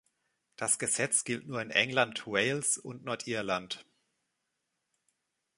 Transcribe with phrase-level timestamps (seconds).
[0.55, 3.85] Das Gesetz gilt nur in England, Wales und Nordirland.